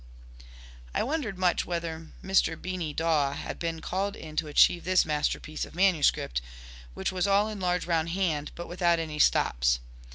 I 0.95 1.03
wondered 1.03 1.37
much 1.37 1.63
whether 1.63 2.07
Mr. 2.23 2.59
Beany 2.59 2.91
Dawe 2.91 3.33
had 3.33 3.59
been 3.59 3.81
called 3.81 4.15
in 4.15 4.35
to 4.37 4.47
achieve 4.47 4.83
this 4.83 5.05
masterpiece 5.05 5.63
of 5.63 5.75
manuscript, 5.75 6.41
which 6.95 7.11
was 7.11 7.27
all 7.27 7.47
in 7.47 7.59
large 7.59 7.85
round 7.85 8.09
hand, 8.09 8.51
but 8.55 8.67
without 8.67 8.97
any 8.97 9.19
stops. 9.19 9.77